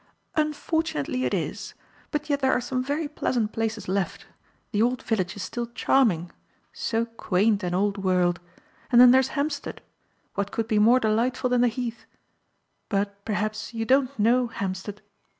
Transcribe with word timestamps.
"Unfortunately 0.35 1.25
it 1.25 1.33
is; 1.35 1.75
but 2.09 2.27
yet 2.27 2.39
there 2.39 2.51
are 2.51 2.59
some 2.59 2.83
very 2.83 3.07
pleasant 3.07 3.53
places 3.53 3.87
left. 3.87 4.25
The 4.71 4.81
old 4.81 5.03
village 5.03 5.35
is 5.35 5.43
still 5.43 5.67
charming. 5.75 6.31
So 6.73 7.05
quaint 7.05 7.61
and 7.61 7.75
old 7.75 8.03
world. 8.03 8.39
And 8.91 8.99
then 8.99 9.11
there 9.11 9.21
is 9.21 9.27
Hampstead. 9.37 9.79
What 10.33 10.49
could 10.49 10.67
be 10.67 10.79
more 10.79 10.99
delightful 10.99 11.51
than 11.51 11.61
the 11.61 11.67
Heath? 11.67 12.07
But 12.89 13.23
perhaps 13.25 13.75
you 13.75 13.85
don't 13.85 14.17
know 14.17 14.47
Hampstead?" 14.47 15.03